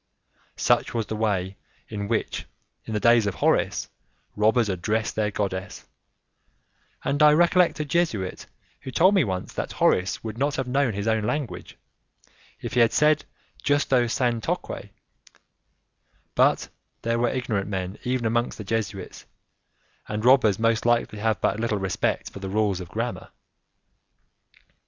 [0.57, 1.57] Such was the way
[1.87, 2.47] in which,
[2.85, 3.87] in the days of Horace,
[4.35, 5.85] robbers addressed their goddess,
[7.03, 8.47] and I recollect a Jesuit
[8.79, 11.77] who told me once that Horace would not have known his own language,
[12.61, 13.25] if he had said
[13.61, 14.89] justo sanctoque:
[16.33, 16.69] but
[17.03, 19.27] there were ignorant men even amongst the Jesuits,
[20.07, 23.29] and robbers most likely have but little respect for the rules of grammar.